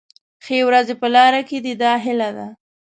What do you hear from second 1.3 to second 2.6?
کې دي دا هیله ده.